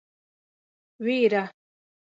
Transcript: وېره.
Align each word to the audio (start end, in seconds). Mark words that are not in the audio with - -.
وېره. 1.03 1.43